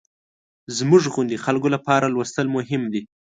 زموږ 0.77 1.03
غوندې 1.13 1.37
خلکو 1.45 1.67
لپاره 1.75 2.05
لوستل 2.13 2.47
مهم 2.55 2.81
دي. 2.93 3.01